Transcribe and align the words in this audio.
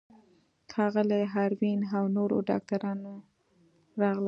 ښاغلی 0.71 1.23
آرین 1.43 1.79
او 1.97 2.03
نورو 2.15 2.37
ډاکټرانو 2.49 3.13
راغلل. 4.01 4.19